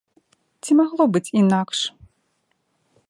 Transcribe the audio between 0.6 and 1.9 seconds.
Ці магло быць інакш?